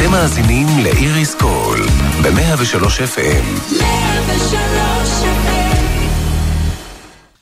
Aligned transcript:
אתם 0.00 0.10
מאזינים 0.10 0.66
לאיריס 0.84 1.34
קול 1.34 1.78
ב-103 2.22 2.84
FM. 2.86 3.74
103 3.78 5.08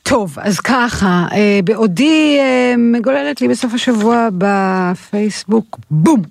טוב, 0.03 0.39
אז 0.39 0.61
ככה, 0.61 1.27
אה, 1.33 1.61
בעודי 1.65 2.37
אה, 2.41 2.75
מגוללת 2.79 3.41
לי 3.41 3.49
בסוף 3.49 3.75
השבוע 3.75 4.29
בפייסבוק, 4.39 5.79
בום! 5.91 6.23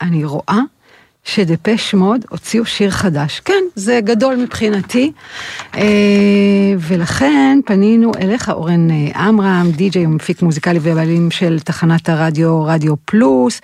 אני 0.00 0.24
רואה 0.24 0.60
שדפש 1.24 1.94
מוד 1.94 2.24
הוציאו 2.30 2.64
שיר 2.64 2.90
חדש. 2.90 3.40
כן, 3.40 3.62
זה 3.74 4.00
גדול 4.04 4.36
מבחינתי, 4.36 5.12
אה, 5.76 5.82
ולכן 6.78 7.58
פנינו 7.66 8.12
אליך, 8.20 8.48
אורן 8.50 8.90
אה, 8.90 9.20
עמרם, 9.20 9.70
די.ג'יי 9.76 10.06
ומפיק 10.06 10.42
מוזיקלי 10.42 10.78
ובעלים 10.82 11.30
של 11.30 11.60
תחנת 11.60 12.08
הרדיו, 12.08 12.64
רדיו 12.64 12.94
פלוס, 13.04 13.60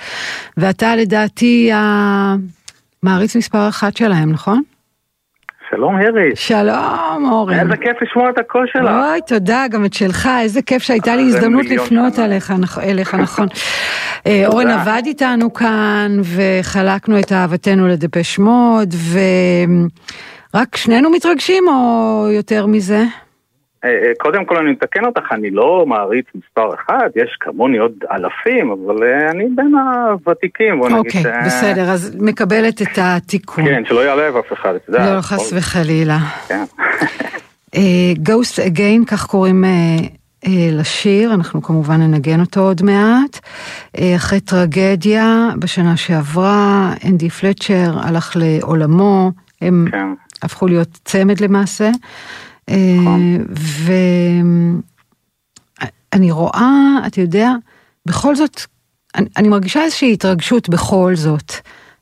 ואתה 0.56 0.96
לדעתי 0.96 1.70
המעריץ 1.72 3.36
מספר 3.36 3.68
אחת 3.68 3.96
שלהם, 3.96 4.32
נכון? 4.32 4.62
שלום 5.70 5.96
הרי. 5.96 6.30
שלום 6.34 7.32
אורן. 7.32 7.60
איזה 7.60 7.76
כיף 7.76 8.02
לשמוע 8.02 8.30
את 8.30 8.38
הקול 8.38 8.66
שלך. 8.72 8.90
אוי, 8.90 9.20
תודה, 9.26 9.64
גם 9.70 9.84
את 9.84 9.94
שלך, 9.94 10.28
איזה 10.40 10.62
כיף 10.62 10.82
שהייתה 10.82 11.16
לי 11.16 11.22
הזדמנות 11.22 11.66
לפנות 11.66 12.18
אליך, 12.18 12.52
אליך, 12.82 13.14
נכון. 13.24 13.46
אה, 14.26 14.44
אורן 14.46 14.68
עבד 14.68 15.02
איתנו 15.06 15.52
כאן, 15.52 16.16
וחלקנו 16.22 17.18
את 17.18 17.32
אהבתנו 17.32 17.88
לדפש 17.88 18.38
מוד, 18.38 18.94
ורק 20.54 20.76
שנינו 20.76 21.10
מתרגשים 21.10 21.64
או 21.68 22.26
יותר 22.30 22.66
מזה? 22.66 23.04
אה, 23.84 23.90
אה, 23.90 24.12
קודם 24.18 24.44
כל 24.44 24.56
אני 24.56 24.70
מתקן 24.70 25.04
אותך, 25.04 25.32
אני 25.32 25.50
לא 25.50 25.84
מעריץ 25.86 26.26
מספר 26.34 26.74
אחד, 26.74 27.08
יש 27.16 27.36
כמוני 27.40 27.78
עוד 27.78 27.92
אלפים, 28.10 28.70
אבל 28.70 29.04
אה, 29.04 29.30
אני 29.30 29.44
בין 29.54 29.74
הוותיקים, 29.74 30.78
בוא 30.78 30.88
נגיד. 30.88 30.98
אוקיי, 30.98 31.22
okay, 31.22 31.46
בסדר, 31.46 31.90
אז 31.90 32.16
מקבלת 32.20 32.82
את 32.82 32.98
התיקון. 32.98 33.64
כן, 33.64 33.82
שלא 33.88 34.00
יעלב 34.00 34.36
אף 34.36 34.52
אחד, 34.52 34.74
אתה 34.74 34.90
יודע. 34.90 35.14
לא, 35.16 35.20
חס 35.20 35.52
וחלילה. 35.56 36.18
כן. 36.48 36.64
Ghost 38.28 38.58
Again, 38.58 39.06
כך 39.06 39.26
קוראים 39.26 39.64
לשיר, 40.72 41.34
אנחנו 41.34 41.62
כמובן 41.62 41.96
ננגן 42.00 42.40
אותו 42.40 42.60
עוד 42.60 42.82
מעט. 42.82 43.38
אחרי 44.16 44.40
טרגדיה, 44.40 45.48
בשנה 45.58 45.96
שעברה, 45.96 46.92
אנדי 47.04 47.30
פלצ'ר 47.30 47.92
הלך 48.02 48.36
לעולמו, 48.36 49.32
הם 49.62 49.86
כן. 49.90 50.06
הפכו 50.42 50.66
להיות 50.66 50.88
צמד 51.04 51.40
למעשה. 51.40 51.90
נכון. 53.00 53.20
ואני 56.14 56.30
רואה, 56.30 56.70
אתה 57.06 57.20
יודע, 57.20 57.50
בכל 58.06 58.34
זאת, 58.34 58.60
אני, 59.16 59.28
אני 59.36 59.48
מרגישה 59.48 59.82
איזושהי 59.82 60.12
התרגשות 60.12 60.68
בכל 60.68 61.10
זאת 61.14 61.52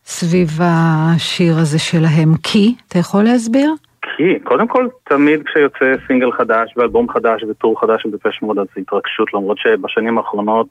סביב 0.04 0.48
השיר 0.60 1.58
הזה 1.58 1.78
שלהם. 1.78 2.28
כי, 2.42 2.74
אתה 2.88 2.98
יכול 2.98 3.24
להסביר? 3.24 3.70
כי, 4.16 4.38
קודם 4.44 4.68
כל, 4.68 4.88
תמיד 5.04 5.42
כשיוצא 5.42 5.94
סינגל 6.06 6.32
חדש 6.32 6.74
ואלבום 6.76 7.08
חדש 7.08 7.42
וטור 7.42 7.80
חדש 7.80 8.02
של 8.02 8.10
דפש 8.10 8.42
מוד, 8.42 8.58
אז 8.58 8.66
זה 8.74 8.80
התרגשות, 8.80 9.34
למרות 9.34 9.58
שבשנים 9.58 10.18
האחרונות 10.18 10.66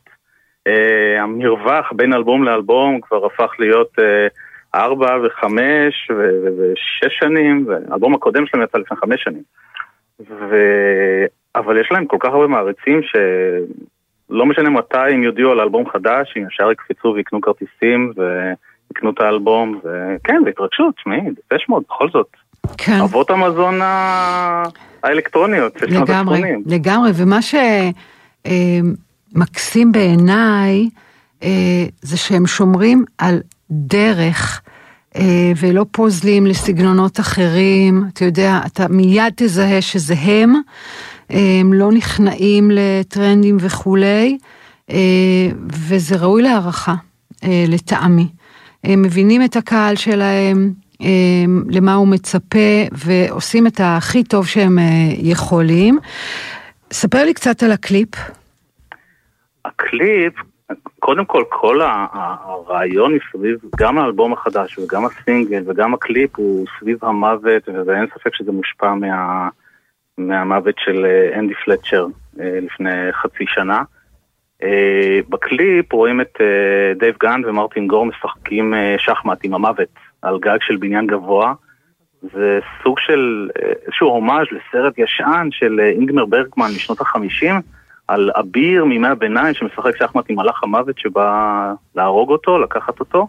אה, 0.68 1.24
המרווח 1.24 1.92
בין 1.96 2.14
אלבום 2.14 2.44
לאלבום 2.44 3.02
כבר 3.02 3.26
הפך 3.26 3.52
להיות 3.60 3.92
אה, 4.00 4.28
ארבע 4.76 5.18
וחמש 5.24 6.12
ושש 6.58 7.20
שנים, 7.20 7.66
והאלבום 7.68 8.14
הקודם 8.14 8.46
שלהם 8.48 8.64
יצא 8.64 8.78
לפני 8.78 8.98
חמש 8.98 9.24
שנים. 9.24 9.44
ו... 10.20 10.56
אבל 11.56 11.82
יש 11.82 11.88
להם 11.92 12.06
כל 12.06 12.18
כך 12.20 12.30
הרבה 12.30 12.48
מעריצים 12.48 13.02
שלא 13.02 14.46
משנה 14.46 14.70
מתי 14.70 15.12
הם 15.12 15.24
יודיעו 15.24 15.52
על 15.52 15.60
אלבום 15.60 15.90
חדש, 15.90 16.34
הם 16.36 16.48
ישר 16.48 16.72
יקפצו 16.72 17.08
ויקנו 17.16 17.42
כרטיסים 17.42 18.14
ויקנו 18.18 19.10
את 19.10 19.20
האלבום, 19.20 19.80
וכן, 19.80 20.42
זה 20.44 20.50
התרגשות, 20.50 20.96
תשמעי, 20.96 21.22
דפש 21.22 21.70
מאוד, 21.70 21.84
בכל 21.90 22.10
זאת. 22.10 22.28
כן. 22.78 23.00
אבות 23.04 23.30
המזון 23.30 23.80
האלקטרוניות 25.04 25.74
של 25.80 25.90
שנות 25.90 26.10
ה-80. 26.10 26.14
לגמרי, 26.14 26.42
לגמרי, 26.66 27.12
ומה 27.16 27.40
שמקסים 29.36 29.92
בעיניי 29.92 30.90
אה, 31.44 31.86
זה 32.02 32.18
שהם 32.18 32.48
שומרים 32.48 33.06
על 33.18 33.40
דרך. 33.72 34.62
אה, 35.16 35.52
ולא 35.58 35.86
פוזלים 35.92 36.48
לסגנונות 36.48 37.20
אחרים, 37.20 38.04
אתה 38.14 38.26
יודע, 38.26 38.60
אתה 38.66 38.88
מיד 38.88 39.34
תזהה 39.36 39.82
שזה 39.82 40.14
הם, 40.14 40.56
אה, 41.32 41.58
הם 41.62 41.74
לא 41.74 41.92
נכנעים 41.92 42.72
לטרנדים 42.74 43.58
וכולי, 43.60 44.38
אה, 44.90 44.96
וזה 45.72 46.16
ראוי 46.16 46.42
להערכה, 46.42 46.96
לטעמי. 47.68 48.28
הם 48.84 49.02
מבינים 49.02 49.44
את 49.44 49.56
הקהל 49.56 49.96
שלהם, 49.96 50.74
למה 51.70 51.94
הוא 51.94 52.08
מצפה, 52.08 52.58
ועושים 52.92 53.68
את 53.68 53.82
הכי 53.84 54.24
טוב 54.24 54.48
שהם 54.48 54.78
יכולים. 55.18 56.00
ספר 56.92 57.24
לי 57.24 57.34
קצת 57.34 57.64
על 57.64 57.72
הקליפ. 57.72 58.10
הקליפ, 59.66 60.34
קודם 61.06 61.26
כל, 61.26 61.44
כל 61.50 61.80
הרעיון 61.84 63.14
מסביב, 63.16 63.60
גם 63.78 63.98
האלבום 63.98 64.34
החדש 64.34 64.80
וגם 64.80 65.06
הסינגל 65.06 65.64
וגם 65.66 65.94
הקליפ 65.94 66.30
הוא 66.36 66.66
סביב 66.80 66.98
המוות, 67.06 67.70
ואין 67.86 68.06
ספק 68.14 68.36
שזה 68.36 68.52
מושפע 68.52 68.94
מה, 68.94 69.50
מהמוות 70.18 70.76
של 70.78 71.06
אה, 71.06 71.40
אנדי 71.40 71.54
פלצ'ר 71.66 72.06
אה, 72.40 72.60
לפני 72.62 73.12
חצי 73.12 73.44
שנה. 73.48 73.84
אה, 74.64 75.20
בקליפ 75.30 75.94
רואים 75.94 76.22
את 76.22 76.38
דייב 77.00 77.16
גהאן 77.20 77.42
ומרטין 77.46 77.88
גור 77.88 78.06
משחקים 78.06 78.74
שחמט 78.98 79.40
עם 79.44 79.54
המוות 79.54 79.90
על 80.22 80.40
גג 80.40 80.58
של 80.62 80.76
בניין 80.76 81.08
גבוה. 81.08 81.54
זה 82.22 82.60
סוג 82.84 83.00
של 83.00 83.50
איזשהו 83.86 84.08
הומאז' 84.08 84.48
לסרט 84.52 84.94
ישן 84.98 85.48
של 85.52 85.80
אינגמר 85.80 86.26
ברגמן 86.26 86.70
משנות 86.76 87.02
החמישים. 87.02 87.56
על 88.08 88.32
אביר 88.36 88.86
מימי 88.86 89.08
הביניים 89.08 89.54
שמשחק 89.54 89.98
שחמט 89.98 90.26
עם 90.30 90.36
מלאך 90.36 90.64
המוות 90.64 90.98
שבא 90.98 91.74
להרוג 91.96 92.30
אותו, 92.30 92.60
לקחת 92.60 93.00
אותו. 93.00 93.28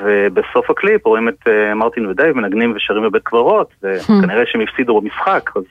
ובסוף 0.00 0.70
הקליפ 0.70 1.06
רואים 1.06 1.28
את 1.28 1.38
uh, 1.44 1.74
מרטין 1.74 2.06
ודייב 2.06 2.36
מנגנים 2.36 2.72
ושרים 2.76 3.02
בבית 3.02 3.22
קברות, 3.22 3.74
וכנראה 3.82 4.42
שהם 4.46 4.60
הפסידו 4.60 5.00
במשחק, 5.00 5.50
אז 5.56 5.62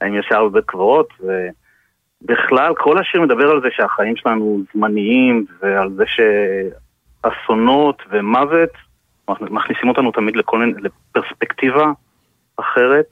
הם 0.00 0.14
ישר 0.14 0.44
בבית 0.48 0.64
קברות, 0.64 1.08
ובכלל 1.20 2.74
כל 2.74 2.98
השיר 2.98 3.20
מדבר 3.20 3.50
על 3.50 3.60
זה 3.60 3.68
שהחיים 3.70 4.16
שלנו 4.16 4.62
זמניים, 4.74 5.44
ועל 5.62 5.90
זה 5.96 6.04
שאסונות 7.24 8.02
ומוות 8.10 8.70
מכניסים 9.28 9.88
אותנו 9.88 10.12
תמיד 10.12 10.36
לכל 10.36 10.58
מיני, 10.58 10.72
לפרספקטיבה 10.80 11.92
אחרת. 12.56 13.06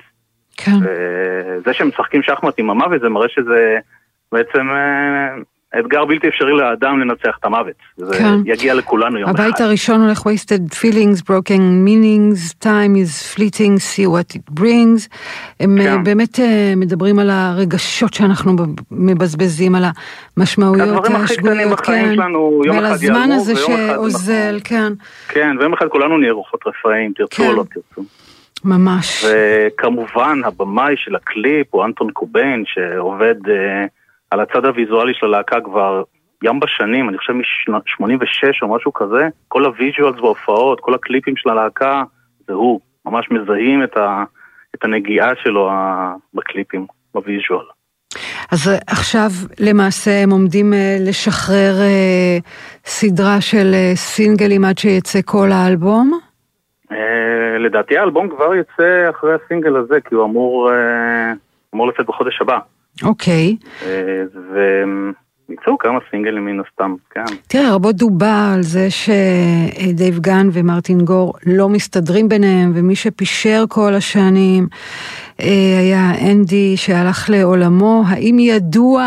כן. 0.56 0.72
וזה 0.80 1.72
שהם 1.72 1.88
משחקים 1.88 2.22
שחמט 2.22 2.54
עם 2.58 2.70
המוות 2.70 3.00
זה 3.00 3.08
מראה 3.08 3.28
שזה 3.28 3.78
בעצם 4.32 4.70
אה, 4.70 5.42
אתגר 5.80 6.04
בלתי 6.04 6.28
אפשרי 6.28 6.52
לאדם 6.52 7.00
לנצח 7.00 7.36
את 7.40 7.44
המוות. 7.44 7.74
זה 7.96 8.18
כן. 8.18 8.34
יגיע 8.44 8.74
לכולנו 8.74 9.18
יום 9.18 9.30
הבית 9.30 9.40
אחד. 9.40 9.48
הבית 9.48 9.60
הראשון 9.60 10.00
הולך 10.02 10.18
wasted 10.18 10.74
feelings, 10.74 11.20
broken 11.22 11.86
meanings, 11.86 12.54
time 12.64 12.96
is 12.96 13.34
fleeting, 13.34 13.78
see 13.78 14.06
what 14.06 14.36
it 14.36 14.60
brings. 14.60 15.08
הם 15.60 15.78
אה, 15.78 15.84
כן. 15.84 16.04
באמת 16.04 16.40
אה, 16.40 16.72
מדברים 16.76 17.18
על 17.18 17.30
הרגשות 17.30 18.14
שאנחנו 18.14 18.52
מבזבזים, 18.90 19.74
על 19.74 19.84
המשמעויות 20.36 21.04
השגויות, 21.04 21.80
כן. 21.80 22.14
ועל 22.70 22.84
הזמן 22.84 23.32
הזה 23.32 23.56
שאוזל, 23.56 24.58
כן. 24.64 24.92
כן, 25.28 25.56
ויום 25.58 25.72
אחד 25.72 25.88
כולנו 25.88 26.18
נהיה 26.18 26.32
רוחות 26.32 26.60
רפאים, 26.66 27.12
תרצו 27.12 27.42
כן. 27.42 27.48
או 27.48 27.52
לא 27.52 27.64
תרצו. 27.74 28.02
ממש. 28.64 29.24
וכמובן, 29.24 30.40
הבמאי 30.44 30.94
של 30.96 31.16
הקליפ 31.16 31.66
הוא 31.70 31.84
אנטון 31.84 32.10
קורביין, 32.10 32.64
שעובד... 32.66 33.34
על 34.32 34.40
הצד 34.40 34.64
הוויזואלי 34.64 35.14
של 35.14 35.26
הלהקה 35.26 35.60
כבר 35.60 36.02
המון 36.44 36.60
שנים, 36.60 37.08
אני 37.08 37.18
חושב 37.18 37.32
מ-86 37.32 38.62
או 38.62 38.76
משהו 38.76 38.92
כזה, 38.92 39.28
כל 39.48 39.64
ה 39.64 39.71
visuals 39.71 40.20
בהופעות, 40.20 40.80
כל 40.80 40.94
הקליפים 40.94 41.36
של 41.36 41.48
הלהקה, 41.48 42.02
זה 42.46 42.52
הוא. 42.52 42.80
ממש 43.06 43.30
מזהים 43.30 43.82
את, 43.84 43.96
ה, 43.96 44.24
את 44.74 44.84
הנגיעה 44.84 45.30
שלו 45.42 45.70
בקליפים, 46.34 46.86
ב 47.14 47.20
visual. 47.20 47.64
אז 48.52 48.70
עכשיו 48.86 49.30
למעשה 49.60 50.10
הם 50.22 50.30
עומדים 50.30 50.72
אה, 50.72 50.96
לשחרר 51.00 51.74
אה, 51.80 52.38
סדרה 52.84 53.40
של 53.40 53.70
אה, 53.74 53.92
סינגלים 53.94 54.64
עד 54.64 54.78
שיצא 54.78 55.18
כל 55.24 55.48
האלבום? 55.52 56.20
לדעתי 57.58 57.98
האלבום 57.98 58.28
כבר 58.28 58.54
יצא 58.54 59.10
אחרי 59.10 59.30
הסינגל 59.34 59.76
הזה, 59.76 60.00
כי 60.00 60.14
הוא 60.14 60.24
אמור, 60.24 60.70
אמור 61.74 61.88
לצאת 61.88 62.06
בחודש 62.06 62.40
הבא. 62.40 62.58
אוקיי. 63.02 63.56
ויצאו 65.48 65.78
כמה 65.78 65.98
סינגלים 66.10 66.44
מן 66.44 66.60
הסתם, 66.60 66.94
כן. 67.10 67.24
תראה, 67.48 67.74
רבות 67.74 67.96
דובר 67.96 68.52
על 68.54 68.62
זה 68.62 68.86
שדייב 68.90 70.18
גן 70.18 70.48
ומרטין 70.52 71.00
גור 71.04 71.34
לא 71.46 71.68
מסתדרים 71.68 72.28
ביניהם, 72.28 72.72
ומי 72.74 72.96
שפישר 72.96 73.64
כל 73.68 73.94
השנים 73.94 74.66
אה, 75.40 75.78
היה 75.80 76.32
אנדי 76.32 76.76
שהלך 76.76 77.30
לעולמו. 77.30 78.02
האם 78.06 78.36
ידוע 78.38 79.04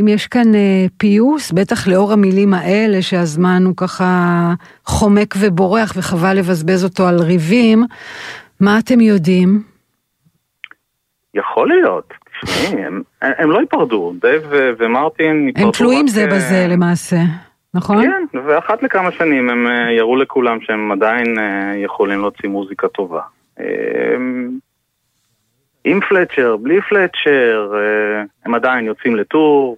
אם 0.00 0.08
יש 0.08 0.26
כאן 0.26 0.54
אה, 0.54 0.86
פיוס, 0.98 1.52
בטח 1.52 1.88
לאור 1.88 2.12
המילים 2.12 2.54
האלה 2.54 3.02
שהזמן 3.02 3.62
הוא 3.64 3.74
ככה 3.76 4.52
חומק 4.84 5.34
ובורח 5.40 5.92
וחבל 5.96 6.36
לבזבז 6.36 6.84
אותו 6.84 7.08
על 7.08 7.18
ריבים, 7.20 7.84
מה 8.60 8.78
אתם 8.78 9.00
יודעים? 9.00 9.62
יכול 11.34 11.68
להיות. 11.68 12.14
הם, 12.72 13.02
הם 13.20 13.50
לא 13.50 13.58
ייפרדו, 13.58 14.12
דייב 14.20 14.42
ומרטין 14.78 15.46
ייפרדו 15.46 15.66
הם 15.66 15.72
תלויים 15.72 16.08
זה 16.08 16.26
בזה 16.26 16.66
למעשה. 16.68 17.16
נכון? 17.76 18.02
כן, 18.02 18.38
ואחת 18.46 18.82
לכמה 18.82 19.12
שנים 19.12 19.50
הם 19.50 19.66
אה, 19.66 19.92
יראו 19.92 20.16
לכולם 20.16 20.60
שהם 20.60 20.92
עדיין 20.92 21.38
אה, 21.38 21.72
יכולים 21.76 22.20
להוציא 22.20 22.48
מוזיקה 22.48 22.88
טובה. 22.88 23.20
אה, 23.60 23.64
עם 25.84 26.00
פלצ'ר, 26.00 26.56
בלי 26.56 26.80
פלצ'ר, 26.80 27.72
הם 28.44 28.54
עדיין 28.54 28.84
יוצאים 28.84 29.16
ל 29.16 29.26
tour. 29.26 29.76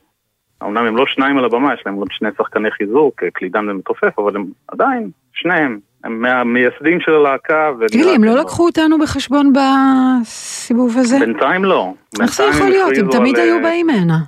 אמנם 0.62 0.86
הם 0.86 0.96
לא 0.96 1.06
שניים 1.06 1.38
על 1.38 1.44
הבמה, 1.44 1.74
יש 1.74 1.82
להם 1.86 1.94
עוד 1.94 2.08
שני 2.10 2.28
שחקני 2.38 2.70
חיזוק, 2.70 3.24
קלידן 3.32 3.68
ומתופף, 3.68 4.18
אבל 4.18 4.36
הם 4.36 4.44
עדיין, 4.68 5.10
שניהם, 5.32 5.64
הם 5.72 5.78
מהמייסדים 6.04 7.00
של 7.00 7.12
הלהקה. 7.12 7.70
תגיד 7.88 8.04
לי, 8.04 8.14
הם 8.14 8.24
לא 8.24 8.36
לקחו 8.36 8.66
אותנו 8.66 8.98
בחשבון 8.98 9.52
בסיבוב 9.52 10.98
הזה? 10.98 11.18
בינתיים 11.18 11.64
לא. 11.64 11.92
איך 12.20 12.34
זה 12.34 12.44
יכול 12.44 12.68
להיות? 12.68 12.92
הם 12.98 13.10
תמיד 13.10 13.38
היו 13.38 13.62
באים 13.62 13.90
הנה. 13.90 14.18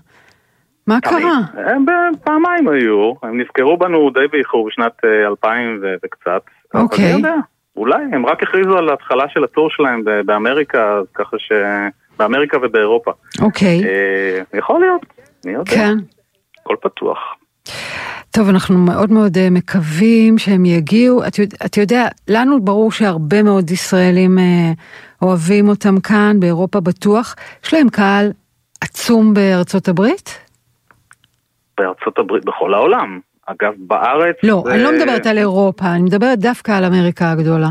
מה 0.87 1.00
קרה? 1.00 1.38
הם 1.55 1.84
פעמיים 2.25 2.69
היו, 2.69 3.12
הם 3.22 3.40
נזכרו 3.40 3.76
בנו 3.76 4.11
די 4.11 4.26
באיחור 4.32 4.69
בשנת 4.69 4.93
2000 5.26 5.81
אה, 5.84 5.94
וקצת. 6.05 6.43
אוקיי. 6.75 7.05
אני 7.05 7.12
יודע, 7.12 7.34
אולי, 7.76 8.05
הם 8.12 8.26
רק 8.26 8.43
הכריזו 8.43 8.78
על 8.78 8.88
ההתחלה 8.88 9.25
של 9.28 9.44
הטור 9.44 9.70
שלהם 9.70 10.02
באמריקה, 10.25 11.00
ככה 11.14 11.37
ש... 11.38 11.52
באמריקה 12.19 12.58
ובאירופה. 12.62 13.11
אוקיי. 13.43 13.84
אה, 13.84 14.58
יכול 14.58 14.81
להיות, 14.81 15.00
מי 15.46 15.52
יודע. 15.52 15.70
כן. 15.70 15.94
הכל 16.61 16.76
פתוח. 16.82 17.19
טוב, 18.31 18.49
אנחנו 18.49 18.79
מאוד 18.79 19.12
מאוד 19.12 19.38
אה, 19.38 19.50
מקווים 19.50 20.38
שהם 20.38 20.65
יגיעו. 20.65 21.25
אתה 21.25 21.43
את 21.67 21.77
יודע, 21.77 22.06
לנו 22.29 22.65
ברור 22.65 22.93
שהרבה 22.93 23.43
מאוד 23.43 23.71
ישראלים 23.71 24.38
אוהבים 25.23 25.69
אותם 25.69 26.00
כאן, 26.00 26.41
באירופה 26.41 26.81
בטוח. 26.81 27.37
יש 27.65 27.75
להם 27.75 27.88
קהל 27.88 28.32
עצום 28.81 29.35
בארצות 29.35 29.88
הברית? 29.88 30.38
בארצות 31.79 32.19
הברית, 32.19 32.44
בכל 32.44 32.75
העולם. 32.75 33.21
אגב, 33.47 33.73
בארץ... 33.79 34.37
לא, 34.43 34.62
זה... 34.67 34.75
אני 34.75 34.82
לא 34.82 34.93
מדברת 34.93 35.27
על 35.27 35.38
אירופה, 35.38 35.87
אני 35.87 36.03
מדברת 36.03 36.38
דווקא 36.38 36.73
על 36.73 36.85
אמריקה 36.85 37.31
הגדולה. 37.31 37.71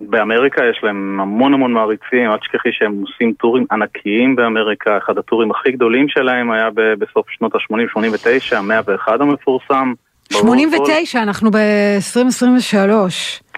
באמריקה 0.00 0.62
יש 0.70 0.80
להם 0.82 1.20
המון 1.20 1.54
המון 1.54 1.72
מעריצים, 1.72 2.30
אל 2.30 2.36
תשכחי 2.36 2.68
שהם 2.72 3.02
עושים 3.02 3.32
טורים 3.32 3.66
ענקיים 3.70 4.36
באמריקה, 4.36 4.98
אחד 4.98 5.18
הטורים 5.18 5.50
הכי 5.50 5.72
גדולים 5.72 6.08
שלהם 6.08 6.50
היה 6.50 6.68
בסוף 6.98 7.26
שנות 7.30 7.54
ה-80, 7.54 7.90
89, 7.92 8.60
101 8.60 9.20
המפורסם. 9.20 9.92
89, 10.32 11.22
אנחנו 11.22 11.50
ב-2023. 11.50 12.76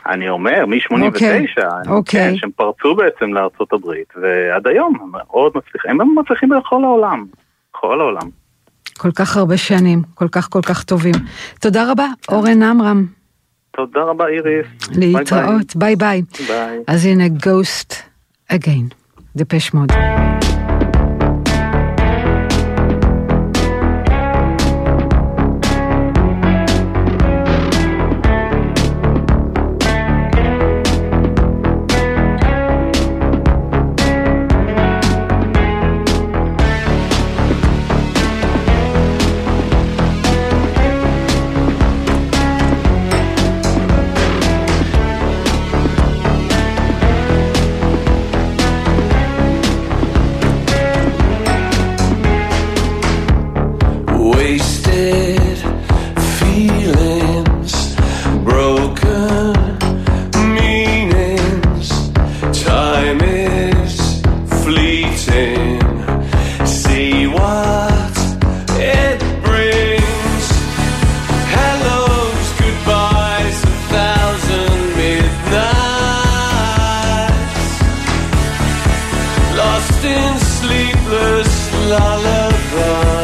אני 0.07 0.29
אומר, 0.29 0.67
מ-89, 0.67 1.07
אוקיי, 1.07 1.47
אוקיי. 1.89 2.31
כן, 2.31 2.37
שהם 2.37 2.51
פרצו 2.57 2.95
בעצם 2.95 3.35
לארצות 3.35 3.73
הברית, 3.73 4.09
ועד 4.17 4.67
היום 4.67 4.95
הם 5.01 5.11
מאוד 5.13 5.53
מצליחים, 5.55 6.01
הם 6.01 6.19
מצליחים 6.19 6.49
בכל 6.49 6.85
העולם, 6.85 7.25
בכל 7.73 8.01
העולם. 8.01 8.29
כל 8.99 9.11
כך 9.11 9.37
הרבה 9.37 9.57
שנים, 9.57 10.03
כל 10.15 10.29
כך 10.33 10.49
כל 10.51 10.63
כך 10.63 10.85
טובים. 10.85 11.15
תודה 11.61 11.93
רבה, 11.93 12.07
אורן 12.29 12.63
עמרם. 12.63 13.18
תודה 13.79 14.01
רבה, 14.01 14.25
איריס. 14.29 14.67
להתראות, 14.97 15.77
ביי 15.77 15.97
ביי. 15.97 16.23
ביי. 16.49 16.79
אז 16.87 17.07
הנה, 17.07 17.25
Ghost 17.27 17.95
Again, 18.53 18.95
דפש 19.37 19.75
מוד. 19.75 19.93
lost 79.79 80.05
in 80.05 80.39
sleepless 80.39 81.73
lullaby. 81.91 83.18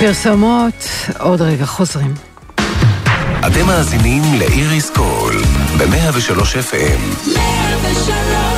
פרסומות, 0.00 0.88
עוד 1.18 1.42
רגע 1.42 1.66
חוזרים. 1.66 2.14
אתם 3.46 3.66
מאזינים 3.66 4.22
לאיריס 4.38 4.90
קול 4.90 5.42
ב-103 5.78 6.40
FM. 6.40 7.30
103 7.36 8.49